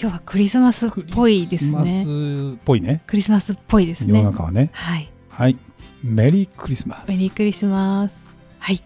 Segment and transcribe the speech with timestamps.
[0.00, 1.72] 今日はクリスマスっぽいですね。
[1.72, 3.02] クリスマスっぽいね。
[3.04, 4.70] クリスマスっぽいです世ねの中はね。
[4.72, 5.10] はい。
[5.28, 5.56] はい。
[6.04, 7.08] メリークリスマス。
[7.08, 8.12] メリークリスマス。
[8.60, 8.80] はい。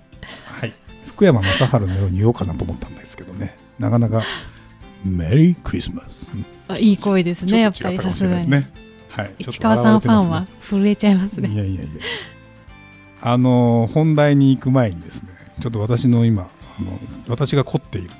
[0.47, 0.73] はい。
[1.09, 3.59] 福山雅治のように言おうかなと思ったんですけどね。
[3.79, 4.23] なかなか
[5.05, 6.30] メリークリスマス。
[6.69, 7.99] あいい声ですねやっぱり。
[7.99, 8.73] さすがに、ね。
[9.10, 9.35] はい。
[9.38, 11.91] 市川さんファンは震えちゃいますいねやいやいや。
[13.21, 15.29] あの本題に行く前にですね
[15.60, 18.10] ちょっと私の今あの私が凝っている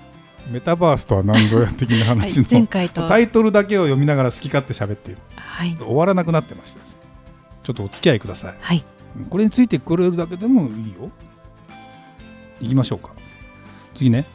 [0.53, 3.09] メタバースとは何ぞや的なはい話の、前回と。
[3.09, 5.21] タイトルだけを読みながら好き勝手喋っている。
[5.35, 5.77] はい。
[5.79, 7.01] 終わらなくなってましてですね
[7.63, 8.57] ちょっとお付き合いください。
[8.61, 8.85] はい。
[9.31, 11.11] これについてくれるだけでもいいよ。
[12.61, 13.13] いきましょうか。
[13.95, 14.27] 次ね。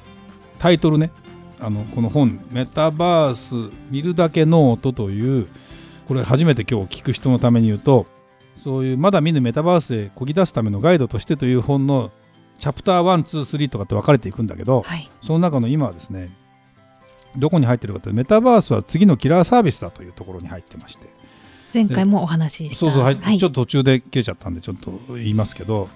[0.60, 1.12] タイトルね。
[1.60, 5.48] あのこの本「メタバース見るだけノート」という
[6.08, 8.06] これ初めて今日聞く人のために言うと
[8.54, 12.12] そういうまだ見ぬメタバースへこぎ出すためのガイドとしてという本の
[12.58, 15.10] チャプター123とかって分かれていくんだけどはい。
[15.24, 16.30] その中の今はですね
[17.36, 21.08] どこに入ってるかというとメタバースは次のキラーサービスだというところに入ってまして。
[21.74, 22.76] 前回もお話しした。
[22.78, 23.16] そうそう、はい。
[23.16, 23.38] はい。
[23.38, 25.90] ちょっと途中で切れちゃったんでちょっと言いますけど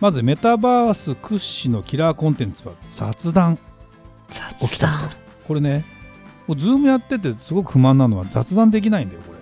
[0.00, 3.58] まずメタバース屈指のキラーコンテンツは雑談。
[4.30, 5.10] 雑起きた談。
[5.46, 5.84] これね
[6.48, 9.38] ズームやっててすごく不満なのは雑談できないんだよこれ。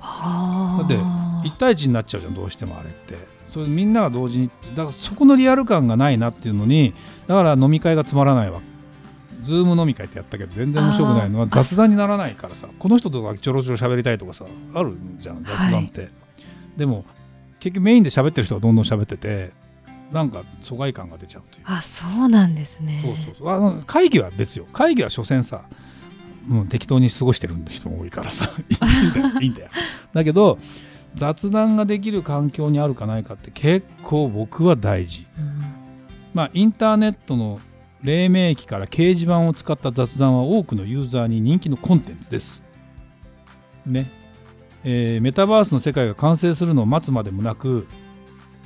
[0.00, 0.96] あだって
[1.42, 3.16] 1対1になっちゃうじゃんどうしてもあれって。
[3.46, 6.92] それみんなが同時にだからそこのリアル感がないなっていうのに
[7.26, 8.60] だから飲み会がつまらないわ
[9.42, 12.68] ズーム飲み会ってやったけど全然面白くないのは雑談にならないからさ。
[12.78, 16.10] この人とかちょろちょろ喋りたいとかさあるじゃん雑談って、
[16.76, 17.04] でも
[17.60, 19.52] 結局メインで喋ってる人がどんどん喋ってて
[20.12, 21.64] なんか疎外感が出ちゃうという。
[21.66, 23.02] あそうなんですね。
[23.04, 23.48] そうそうそう。
[23.48, 24.66] あの会議は別よ。
[24.72, 25.64] 会議は所詮さ
[26.46, 28.50] もう適当に過ごしてる人も多いからさ。
[28.68, 28.74] い
[29.04, 29.40] いんだよ。
[29.40, 29.68] いいんだよ。
[30.12, 30.58] だけど
[31.18, 35.26] 雑談ができる環境にあるかないかって結構僕は大事。
[35.38, 35.58] うん
[36.34, 37.58] まあインターネットの
[38.04, 42.62] 黎明期から掲示板を使った雑談は多くのユーザーに人気のコンテンツです。
[43.84, 44.10] ね。
[44.84, 47.88] えーメタバースの世界が完成するのを待つまでもなく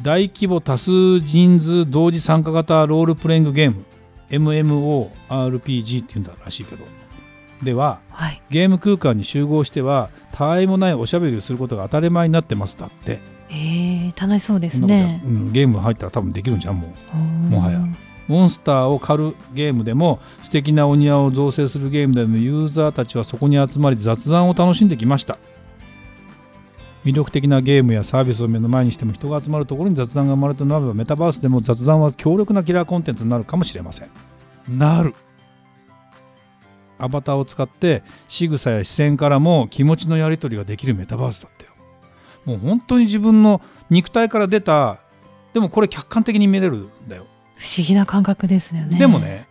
[0.03, 3.85] 大規模多数人数同時参加型ロールプレイングゲーム
[4.29, 6.85] MMORPG っていうんだらしいけど。
[7.63, 8.43] でははい。
[8.51, 13.21] ゲーム空間に集合してはたわいもないおしゃべりをすることが当たり前になってますだって。
[13.51, 15.23] えー、楽しそうですね。
[15.25, 17.17] うん、ゲーム入ったら多分できるんじゃんもう。
[17.17, 17.81] ももはや。
[18.29, 25.39] モンスターを狩るゲームでも素敵なお庭を造成するゲームでもユーザーたちはそこに集まり雑談を楽しんできました。
[27.05, 34.09] 魅力的なゲームやサービスを目の前にしても人が集まるところに雑談が生まれたならばメタバースでも雑談は強力なキラーコンテンツになるかもしれません。
[34.69, 35.15] なる
[37.03, 41.73] アバターを使って仕草や視線からも気持ちのやり取りができるメタバースだったよ。
[42.45, 44.99] もう本当に自分の肉体から出た
[45.53, 47.27] でもこれ客観的に見れるんだよ。
[47.57, 48.99] 不思議な感覚ですよね。
[48.99, 49.47] でもね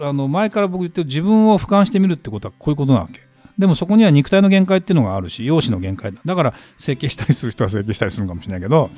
[0.00, 3.20] あの前から僕言ってる自分を俯瞰してみるってことはこういうことなわけ。
[3.58, 6.20] でもそこには肉体の限界っていうのがあるし容姿の限界だ。
[6.24, 8.90] だから整形したりする人は整形したりするかもしれないけど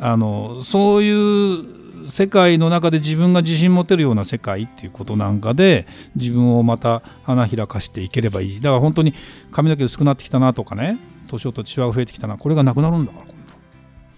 [0.00, 1.77] あのそういう
[2.08, 5.86] 世界の中で自分が自信持てるような世界っていうことなんかで
[6.16, 8.60] 自分をまた花開かしていければいい。
[8.60, 9.14] だから本当に
[9.50, 10.98] 髪の毛薄くなってきたなとかね
[11.28, 13.38] 年を取ってシワが増えてきたなこれがなくなるんだから今度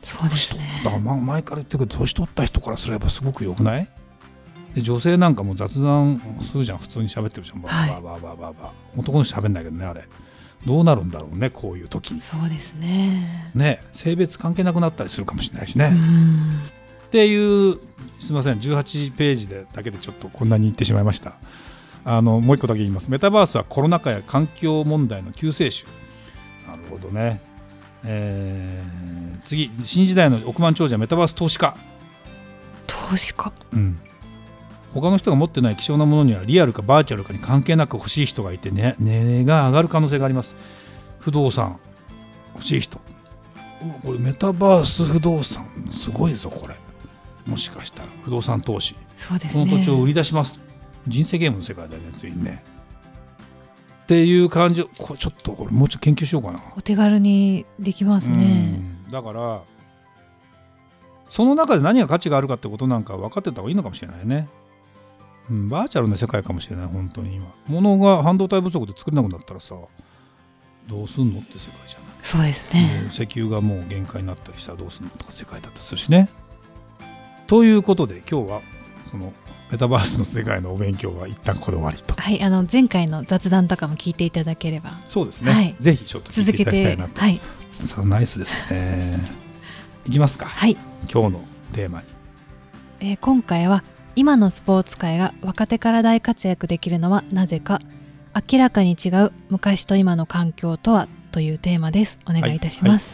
[0.03, 0.83] そうですね。
[0.85, 3.89] だからま前から言ってるけど年取った人からすればすごく良くない？
[4.75, 7.61] で女性なんかも雑談するじゃん普通に喋ってるじゃん。
[7.61, 10.05] バーバーバーバーバー男の人喋んないけどねあれ。
[10.67, 12.13] どうなるんだろうねこういう時。
[12.13, 13.51] にそうですね。
[13.55, 15.97] ね性別関係なくなったりするかもしれないしね、う
[17.11, 17.81] っんていう
[18.21, 21.35] すいません18ページでだけでちょっとこんなに言ってしまいました。
[22.05, 23.11] あのもう一個だけ言います。
[23.11, 25.85] メタバースはコロナ禍や環境問題の救世主。
[26.67, 27.41] なるほどね。
[28.05, 31.77] えー次新時代の億万長者メタバース投資家。
[32.87, 33.53] 投資家？
[33.73, 33.99] うん、
[34.93, 40.55] 他の人が持ってない希少なものにはリアルかバーチャルかに関係なく欲しい人がいて、ね、値が上がる可能性があります。
[41.19, 41.79] 不動産。
[42.55, 43.01] 欲しい人。
[43.83, 45.67] うこれメタバース不動産。
[45.91, 46.77] すごいぞこれ
[47.47, 48.97] もしかしたら不動産投資。
[49.17, 49.65] そうですね。
[49.65, 50.59] この土地を売り出します、
[51.07, 52.63] 人生ゲームの世界だよねついにね。
[54.05, 54.85] っていう感じ。
[54.99, 56.61] これちょっとこれもうちょっと研究しようかな。
[56.77, 58.81] お手軽にできますね。
[59.07, 59.11] うん。
[59.11, 59.63] だから
[61.29, 64.49] その中で何が価値があるかってことなんか分かってた方がいいのかもしれないね、
[65.49, 67.55] うん、バーチャルな世界かもしれない本当に今。
[67.69, 69.77] 物が半導体不足で作れなくなったらさ
[70.89, 72.09] どうすんのって世界じゃない。
[72.23, 76.29] そうですね、石油がもう限界になったりしたらどうするのとか世界だったりするしね。
[77.51, 78.63] ということで今日は
[79.11, 79.33] その
[79.73, 82.15] メタバースの世界のお勉強は一旦これ終わりと。
[82.15, 85.51] はいあの前回の雑談とかも聞いていただければそうですね。
[85.51, 87.21] はいぜひちょっと続けていただきたいてなと。
[87.21, 87.41] はい
[87.83, 89.19] さあナイスですね。
[90.07, 90.47] いきますか。
[90.47, 90.77] はい、
[91.13, 91.41] 今日の
[91.73, 92.07] テーマに。
[93.01, 93.83] えー今回は
[94.15, 97.81] 今のスポーツ界が若手から大活躍できるのはなぜか
[98.53, 103.11] 明らかに違う昔と今の環境とはというテーマですお願いいたします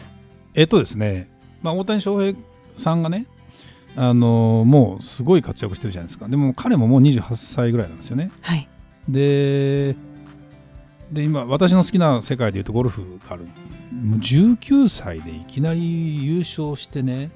[0.53, 1.27] えっとですね、
[1.63, 2.37] まあ、大谷翔平
[2.75, 3.25] さんがね、
[3.97, 6.29] あのもうすごい活躍してるじゃないですか。
[6.29, 8.31] でも彼ももう28歳ぐらいなんですよね。
[8.41, 8.69] はい
[9.09, 9.95] で、
[11.11, 13.45] で今、私の好きな世界でいうとゴルフがある。
[13.45, 17.31] もう19歳でいきなり優勝してね、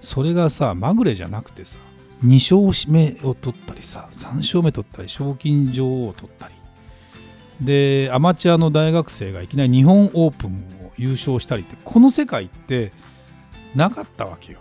[0.00, 1.76] それがさ、まぐれじゃなくてさ、
[2.24, 6.54] 2勝目を取ったりさ、3勝目取ったり、賞金女王を取ったり。
[7.60, 10.50] で、アマチュアの大学生がいきなり日本オープン
[10.86, 12.92] を優勝したりって、この世界って
[13.74, 14.60] なかったわけよ。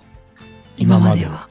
[0.77, 1.47] 今までは。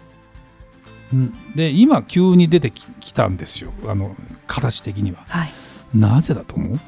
[1.12, 1.34] うん。
[1.54, 3.72] で、今急に出てききたんですよ。
[3.86, 5.24] あの、形的には。
[5.28, 5.52] はい。
[5.94, 6.78] なぜだと思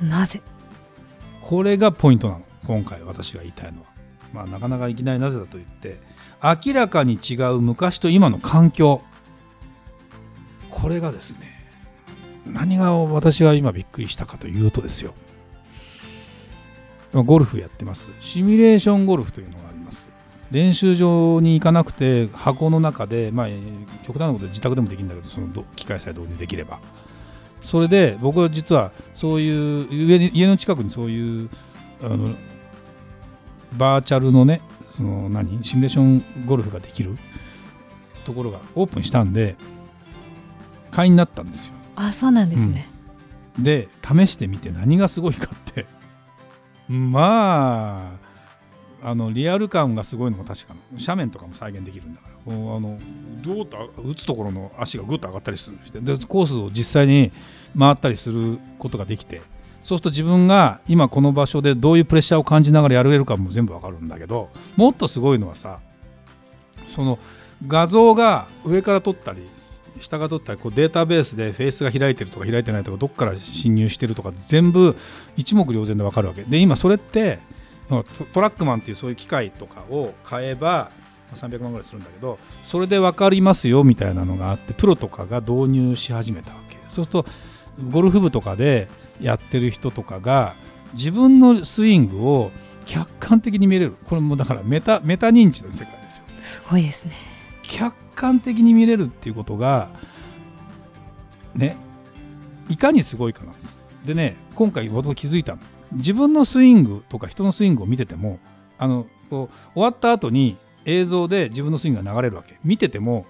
[0.00, 0.04] う？
[0.04, 0.40] なぜ？
[1.40, 2.42] これがポイントなの。
[2.66, 3.86] 今回私が言いたいのは、
[4.34, 6.00] まあ、なかなかいきなりなぜだと言って
[6.42, 9.02] 明らかに違う昔と今の環境。
[10.68, 11.64] これがですね
[12.44, 15.14] 何が私が今びっくりしたかというとですよ。
[17.12, 18.10] まあゴルフやってます。
[18.20, 19.65] シミュレーションゴルフというのが
[20.50, 26.78] 練習場に行かなくて箱の中で、まあ、えー極端なことで自宅でもできるんだけどそのど機械さえ導入できれば。
[27.62, 31.50] それで僕は実はそういう家に家の近くにそういう
[32.00, 32.34] あの
[33.76, 34.60] バーチャルのね
[34.90, 35.64] その何？
[35.64, 37.16] シミュレーションゴルフができる
[38.24, 39.56] ところがオープンしたんで
[40.92, 41.74] 会員になったんですよ。
[41.96, 42.88] あそうなんですね、
[43.58, 45.86] で試してみて何がすごいかって。
[46.88, 48.25] まあ
[49.06, 50.80] あのリアル感がすごいのも確かな。
[50.98, 52.52] 斜面とかも再現できるんだから。
[52.52, 52.98] あの
[53.40, 55.78] どうと打つところの足がぐっと上がったりする。
[55.86, 57.30] してでコースを実際に
[57.78, 59.42] 回ったりすることができて。
[59.84, 64.48] そうすると自分が今この場所でどういうプレッシャーを感じながらやれるかも全部わかるんだけど。
[64.74, 65.78] もっとすごいのはさ
[66.88, 67.20] その
[67.64, 69.48] 画像が上から撮ったり
[70.00, 74.96] 下が撮ったりこうデータベースでフェースが開いてるとか開いてないとかどっから侵入してるとか全部
[75.36, 76.42] 一目瞭然で分かるわけ。
[76.42, 77.38] で今それって
[77.88, 78.02] ト
[78.32, 80.90] トラックマンっていうそういう機械とかを買えば
[81.30, 86.76] まあ300万ぐらいするんだけどそれで分かりますよみたいなのがあってプロとかが導入し始めたわけ。
[86.88, 87.26] そうすると
[87.90, 88.88] ゴルフ部とかで
[89.20, 90.54] やってる人とかが
[90.94, 92.50] 自分のスイングを
[92.84, 93.96] 客観的に見れる。
[94.04, 96.24] これもだからメタメタ認知の世界ですよ。
[96.42, 97.12] すごいですね。
[97.62, 99.90] 客観的に見れるっていうことが
[101.54, 101.76] ね
[102.68, 103.80] いかにすごいかなんです。
[104.04, 105.60] でね今回僕気づいたの
[105.96, 108.38] 自分のスイングとか人のスイングを見てても
[108.78, 112.58] あのこう終わった後に映像で自分のスイングが流れるわけ。
[112.64, 113.26] 見てても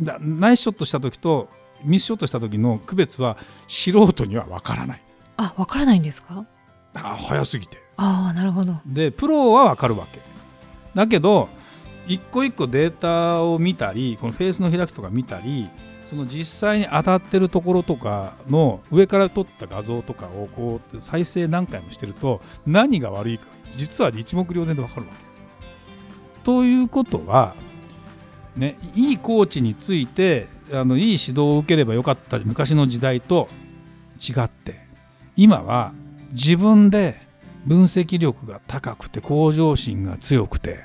[0.00, 1.48] なナイスショットした時と
[1.84, 5.02] ミスショットした時の区別は素人には分からない。
[5.36, 6.44] あわからないんですか？
[6.94, 7.78] あ早すぎて。
[7.96, 8.80] ああなるほど。
[8.86, 10.20] でプロは分かるわけ。
[10.94, 11.48] だけど
[12.06, 15.68] 一個一個データを見たりこのフェースの開きとか見たり
[16.12, 26.42] その実際に当たってるところとかの上から撮った画像とかをこう再生何回もしてると何が悪いか実は一目瞭然で分かるわけ。
[26.44, 27.54] ということは、
[28.56, 33.48] ね、いいコーチについてあのいい指導を受ければよかった昔の時代と
[34.20, 34.80] 違って
[35.34, 35.94] 今は
[36.32, 37.22] 自分で
[37.64, 40.84] 分析力が高くて向上心が強くて、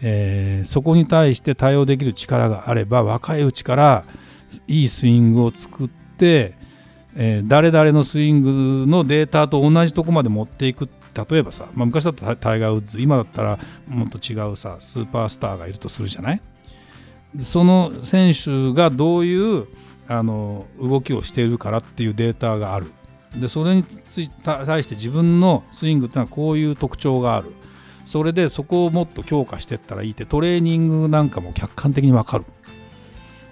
[0.00, 4.04] えーそこに対して対応できる力があれば若いうちから
[4.66, 6.54] いいスイングを作って、
[7.16, 10.88] えー誰々のスイングのデータと同じとこまで持っていく。
[11.30, 16.40] 例えばさ、まあ、昔だったらタイガー・ウッズ今だったらもっと違うさスーパースターがいるとするじゃない？
[17.40, 19.66] その選手がどういう
[20.06, 22.92] あの動きをしているからっていうデータがある。
[23.36, 27.52] でそれについ対して自分のスイングってのはこういう特徴がある。
[28.04, 32.44] それでそこをもっと強化していったらいいってトレーニングなんかも客観的に分かる。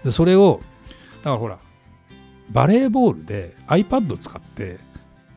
[0.05, 0.61] でそれを
[1.30, 1.59] からほら。
[2.50, 4.78] バレーボールで iPad を使って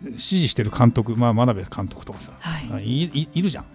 [0.04, 2.84] 指示してる監督、まあ、真鍋監督とかさ、はい。
[2.86, 3.66] いいいるじゃん。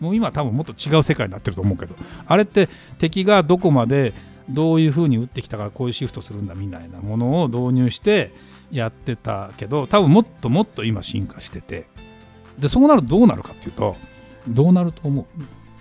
[0.00, 1.94] もう今は多分もっと違う世界になってると思うけど。
[2.26, 4.12] あれって敵がどこまで
[4.48, 8.32] どういうふうに打ってきたからこういうシフトするんだみたいなものを導入して
[8.70, 11.86] やってたけど多分もっともっと今進化してて。
[12.58, 13.96] でそうなるとどうなるかっていうと
[14.48, 15.26] どうなると思う？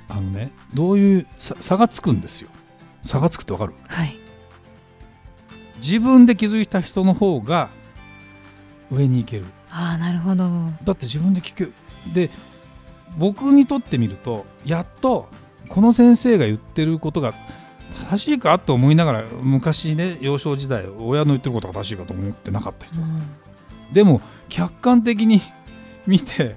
[0.10, 2.50] あのねどういう差差がつくんですよ。
[3.04, 3.74] 差がつくってわかる？
[3.88, 4.18] はい
[5.78, 7.70] 自分で気づいた人の方が
[8.90, 9.46] 上に行ける。
[9.70, 10.46] ああなるほど。
[10.84, 11.68] だって自分で聞け
[12.14, 12.30] で
[13.18, 15.28] 僕にとってみるとやっと
[15.68, 17.34] この先生が言ってることが
[18.10, 23.22] 正しいかと思いながら昔ね幼少時代親の言ってることが正しいかと思ってなかった人、うん。
[23.92, 25.42] でも客観的に
[26.06, 26.56] 見て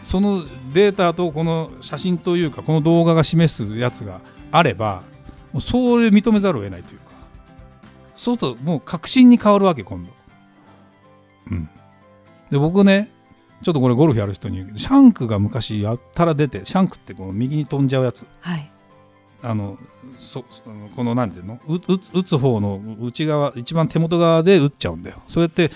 [0.00, 5.02] そのデータとこの写真というかこの動画が示すやつがあれば
[5.60, 7.07] それ認めざるを得ないというか
[8.18, 10.12] そうするともう確信に変わるわけ今度。
[11.52, 11.70] うん、
[12.50, 13.12] で僕ね
[13.62, 18.26] ちょっとこれゴルフやる人に言うけどシャンクが昔やったら出てシャンクってこの右に飛んじゃうやつ。
[18.40, 18.70] はい。
[19.40, 19.78] あの
[20.18, 20.44] そ
[20.96, 21.60] このなんていうの？
[21.68, 25.22] う打つ打つ方の内側一番手元側で打っちゃうんだよ。
[25.28, 25.70] それって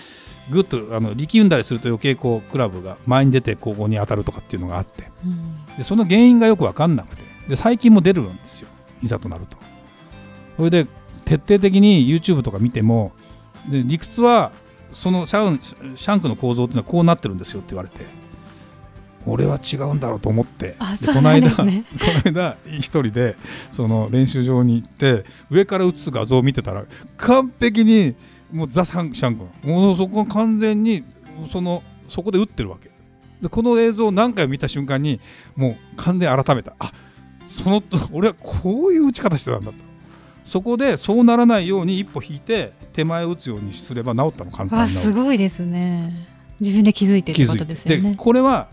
[0.51, 5.05] グッとあの力んだりすると余計こうクラブが前に出てここに当たるとかっていうのがあって。
[5.25, 5.77] うん。
[5.79, 7.23] でその原因がよく分かんなくて。
[7.49, 8.69] で最近も出るんですよ。
[9.01, 9.57] いざとなると。
[10.57, 10.87] それで
[11.33, 13.13] 徹底的に YouTube とか見ても
[13.71, 14.53] で理屈は
[14.93, 15.61] そのシャン
[15.97, 18.05] シャンクの構造っていうのはこうなってるんですよって言われて
[19.25, 20.77] 俺は違うんだろうと思って
[21.15, 21.73] この間この
[22.27, 23.37] 間一人で
[23.71, 26.85] その練習場に行って上から映す画像を見てたら
[27.17, 28.15] 完璧に
[28.53, 31.03] もうザ・シャンシャンクもうそこは完全に
[31.51, 32.91] そのそこで打ってるわけ。
[33.41, 35.19] でこの映像を何回も見た瞬間に
[35.57, 36.75] もう完全に改めた。
[36.79, 36.93] あ
[37.47, 39.92] その俺はこういう打ち方してたんだと
[40.45, 46.27] そこでそうならないように一歩引いて手前を打つようにすれば治ったの簡わ単に治るすごいですね。
[46.61, 48.69] 自分で気づいてってことですよでねこれは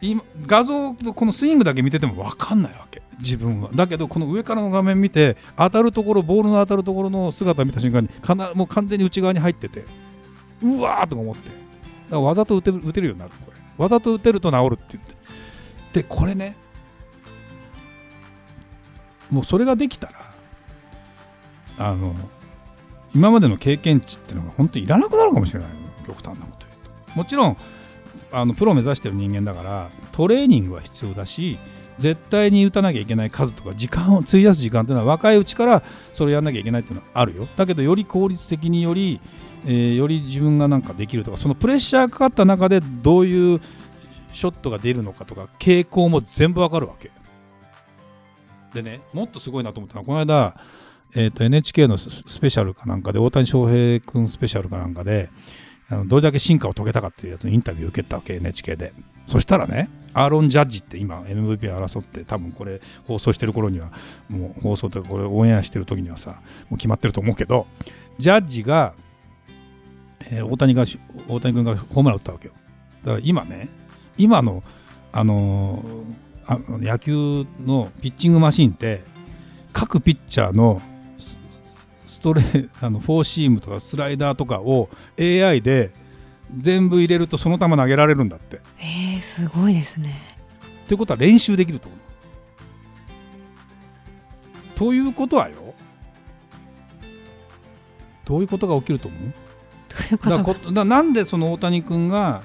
[0.00, 3.02] 今画像のこのスイングだけ見てても分かんないわけ。
[3.18, 3.70] 自分は。
[3.74, 9.84] だけどこの上からの画面見て当たるところボールの当たるところの姿を見た瞬間にかなもう完全に内側に入ってて
[10.62, 11.48] うわーとか思って。
[11.48, 11.58] だか
[12.12, 13.58] らわざと打てる打てるようになるこれ。
[13.76, 15.14] わざと打てると治るって言って。
[15.92, 16.56] でこれね
[19.30, 20.29] もうそれができたら
[21.80, 22.14] あの
[23.14, 25.68] 今までの経験値っていうのが本当にいらなくなるかもしれない。
[26.06, 27.16] 極端なこと言うと。
[27.16, 27.56] もちろん
[28.32, 31.58] あのプロを目指してる人間だからトレーニングは必要だし
[31.98, 35.82] 絶対に打たなきゃいけない数とか時間を費やす時間っていうのは若いうちから
[36.14, 37.48] それやんなきゃいけないっていうのはあるよ。
[37.56, 39.20] だけどより効率的により、
[39.66, 43.60] えーより自分がなんかできるとかそのプレッシャーかかった中でどういう
[44.32, 47.10] ショットが出るのかとか傾向も全部わかるわけ。
[48.72, 50.54] でねもっとすごいなと思ったのはこの間、
[51.14, 55.28] えー、と NHK のスペシャルかなんかで大谷翔平君スペシャルかなんかで
[55.88, 58.92] あのどれだけ進化を遂げたかっていうやつのインタビューを受けたわけ NHK で。
[59.26, 63.92] そしたらねアーロン・ジャッジって今 MVP 争って多分これ放送してる頃には
[64.28, 67.68] もう放送とこれオンエアしてる時にはさもう決まってると思うけど
[68.18, 68.94] ジャッジが、
[70.30, 70.84] えー大谷が
[71.28, 72.54] 大谷君がホームラン打ったわけよ。
[73.04, 73.68] だから今ね
[74.18, 74.64] 今の
[75.12, 79.04] あのーあ野球のピッチングマシンって
[79.72, 80.82] 各ピッチャーの
[82.10, 82.42] ストレ
[82.82, 84.88] あのフォーシームとかスライダーとかを
[85.18, 85.92] AI で
[86.58, 88.60] 全部入れるとその球投げられるんだって。
[88.78, 90.20] えー、すごいですね。
[90.88, 91.94] ということは練習できるってこ
[94.74, 94.84] と？
[94.86, 95.54] ということはよ。
[98.24, 100.28] どういうことが起きると思う？
[100.28, 102.42] どういうこだなんでその大谷君が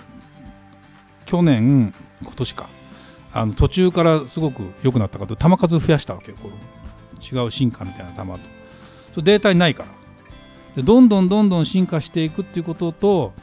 [1.25, 2.69] 去年今年か
[3.33, 6.37] あの途中からすごく良くなったかと球数増やしたわけよ
[7.21, 8.39] 違う進化みたいな球と
[9.21, 9.89] データにないから。
[10.75, 13.33] でどんどんどんどん進化していくっていうことと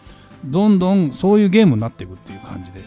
[0.45, 2.83] どんどんそういうゲームになっていくっていう感じで。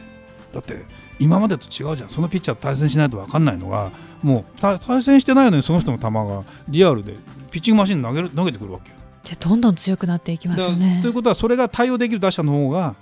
[0.53, 0.85] だって
[1.19, 2.09] 今までと違うじゃん。
[2.09, 7.15] そのピッチャーと対戦しないと分かんないのがもう対対戦してないのにその人の球がリアルで
[7.51, 8.97] ピッチングマシンに投げる投げてくるわけよ。
[9.23, 12.95] じゃあどんどん強くなっていきますよだねということはそれが対応できる打者の方が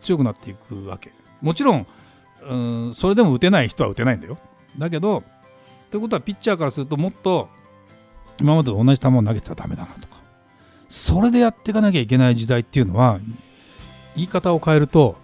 [0.00, 1.12] 強くなっていくわけ。
[1.42, 1.86] もちろん
[2.48, 2.54] う
[2.90, 4.38] んそれでも打てない人は打てないんだよ。
[4.78, 5.22] だけど
[5.90, 7.48] ということはピッチャーからするともっと
[8.40, 10.20] 今までと同じ球を投げてたらダメだなとか。
[10.88, 13.20] それでやっていかなきゃいけない時代っていうのは
[14.16, 15.16] 言い方を変えると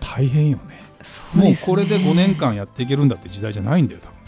[0.00, 0.80] 大変よね。
[1.34, 1.44] ね。
[1.44, 4.18] もうこれで5年間やっていけるんだって時代じゃないんだよ多分。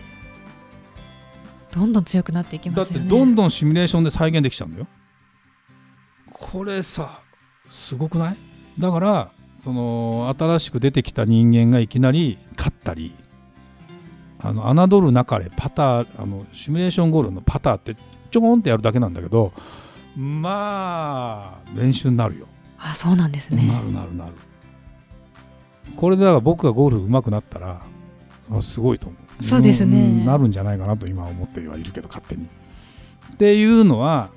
[1.82, 3.08] どんどん強くなっていきだってますよね。
[3.08, 4.86] どんどんシミュレーションで再現できちゃうんだよ。
[6.32, 7.20] これさ
[7.68, 8.36] すごくない？
[8.78, 9.30] だから
[9.62, 13.14] その新しく出てきた人間がいきなり勝ったり
[14.42, 17.94] あの侮るなかれパターあのシミュレーションゴールのパターって
[18.30, 19.52] ちょこんってやるだけなんだけど
[20.16, 22.47] まあ練習になるよ、
[22.78, 23.66] あそうなんですね。
[23.66, 24.32] なるなるなる。
[25.97, 27.80] これでだから僕がゴルフ上手くなったら
[28.50, 29.44] あすごいと思う。
[29.44, 30.09] そうですね。
[30.09, 32.47] んなるんじゃないかなと今は思ってはいるけど勝手に。
[33.35, 34.30] っていうのは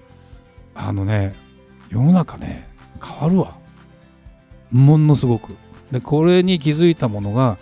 [0.75, 1.35] あのね
[1.89, 2.67] 世の中ね
[3.03, 3.57] 変わるわ。
[4.71, 5.55] ものすごく。
[5.91, 7.57] でこれに気づいたものが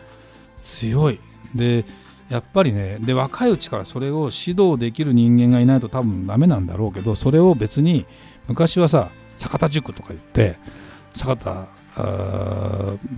[0.60, 1.20] 強い。
[1.56, 1.86] で
[2.32, 8.06] やっぱりねで若いうちからそれを指導できる人間がいないと多分ダメなんだろうけどそれを別に
[8.48, 10.58] 昔はさ坂田塾とか言って
[11.14, 11.68] 坂田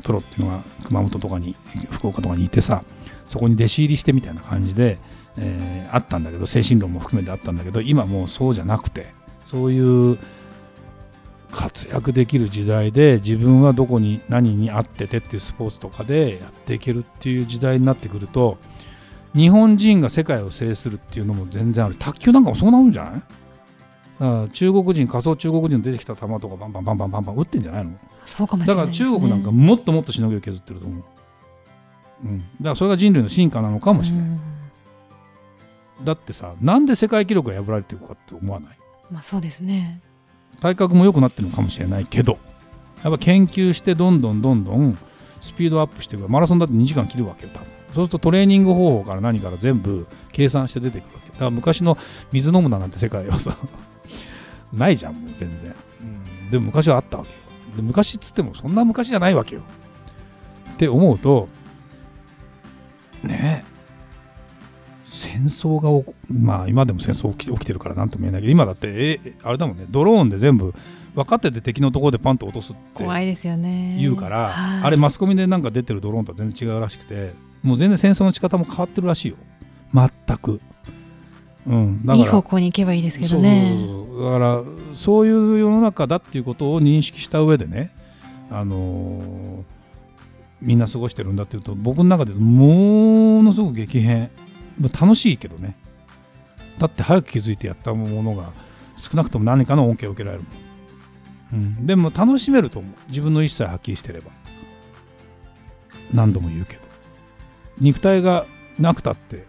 [0.02, 1.56] プロっていうのが熊本とかに
[1.92, 2.84] 福岡とかにいてさ
[3.28, 4.98] そこに弟子入りしてみたいな感じで、
[5.38, 9.14] えーあったんだけど精神論も含めてあったんだけど今もうそうじゃなくて
[9.46, 10.18] そういう
[11.52, 18.58] 活躍できる時代で自分はどこに何に合っててっていうスポーツとかでやっていけるっていう時代になってくると
[19.36, 21.96] 日本人が世界を制するっていうのも全然ある。
[21.96, 23.14] 卓球なんかもそうなるんじゃない？
[23.14, 27.92] だから中国人仮想中国人の出てきた球とかバンバンバンバンバンバン打ってんじゃないの？
[28.26, 31.04] そうかもしだかられないです、ね、中国なんかもっともっとしのぎを削ってると思う、
[32.24, 36.06] うん、だからそれが人類の進化なのかもしれない、うん。
[36.06, 38.78] だってさなんで世界記録が破られていくかって思わない？
[39.12, 40.02] まあそうですね。
[40.62, 42.38] 体格も良くなってるのかもしれないけど
[43.04, 44.98] やっぱ研究してどんどんどんどん
[45.42, 51.32] スピードアップしていくマラソンだって2時間切るわけよ多分そうするとトレーニング方法から何から全部計算して出てくるわけ。
[51.32, 51.98] だから昔の
[52.32, 53.56] 水飲むななんて世界はさ
[54.74, 56.50] ないじゃんもう全然、うん。
[56.52, 57.36] でも昔はあったわけよ。
[57.76, 59.62] で昔っつってもそんな昔じゃないわけよ。
[60.72, 61.48] って思うと
[63.22, 63.74] ねえ
[65.06, 69.86] 戦争がまあ今でも戦争起き起きてるからなんとも言えないけど今だってえあれだもんね。
[69.90, 70.74] ドローンで全部
[71.16, 73.98] 分かってて敵のところでパンと落とすって怖いですよね。
[74.00, 74.84] 言うから、はい。
[74.84, 79.36] あれマスコミでなんか出てるドローンとは全然違うらしくてもう全然戦争の仕方も変わってるらしいよ。
[79.94, 80.60] 全く。
[81.68, 82.26] うんだから。
[82.26, 83.78] いい方向に行けばいいですけどね。
[84.22, 87.92] だからそういう世の中だっていうことを認識した上でね
[88.52, 89.64] あのー
[90.62, 94.32] みんな過ごしてるんだっていうと僕の中でものすごく激変。
[94.80, 95.76] まあ楽しいけどね。
[96.80, 98.46] だって早く気づいてやったものが
[98.98, 100.44] 少なくとも何かの恩恵を受けられる。
[100.44, 100.52] もん、
[101.54, 102.92] うん、でも楽しめると思う。
[103.08, 104.32] 自分の意思さえはっきりしてれば。
[106.14, 106.82] 何度も言うけど。
[107.80, 108.46] 肉体が
[108.78, 109.46] なくたって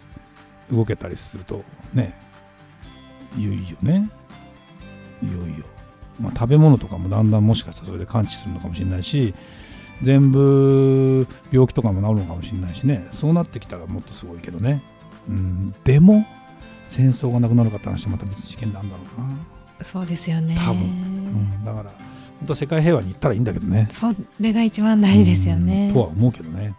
[0.71, 2.15] 動けたりするとね。
[3.37, 4.09] いよいよね。
[5.23, 5.65] いよいよ、
[6.21, 9.35] まあ、食べ物とかもだんだんもしかしたらそれで感知するのかもしれないし
[10.03, 13.09] 全部病気とかも治るのかもしれないしね。
[13.13, 14.83] そうなってきたらもっとすごいけどね、
[15.29, 16.27] うん、でも
[16.87, 19.29] 戦争がなくなるかって話はまた別事件なんだろうな、
[19.83, 20.57] そうですよね。
[20.59, 20.83] 多分。
[20.83, 23.89] うん、だから本当は世界平和に行ったらいいんだけどね。
[23.93, 25.89] それが一番大事ですよね。
[25.89, 25.95] うん。
[25.95, 26.75] とは思うけどね。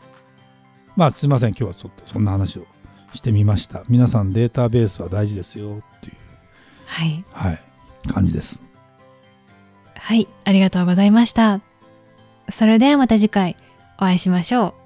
[0.95, 2.65] まあすいません今日はちょっとそんな話を
[3.13, 3.84] してみました。
[3.89, 5.77] 皆さんデータベースは大事ですよ。
[5.97, 6.15] っていう、
[6.86, 7.25] はい。
[7.31, 7.62] はい、
[8.08, 8.62] 感じです。
[9.95, 10.27] はい。
[10.43, 11.62] ありがとうございました。
[12.49, 13.58] それではまた次回
[13.97, 14.85] お会いしましょう